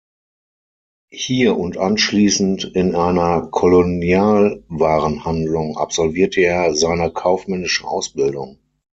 Hier 1.13 1.59
und 1.59 1.77
anschließend 1.77 2.63
in 2.63 2.95
einer 2.95 3.45
Kolonialwarenhandlung 3.51 5.77
absolvierte 5.77 6.41
er 6.41 6.73
seine 6.73 7.11
kaufmännische 7.13 7.87
Ausbildung. 7.87 8.57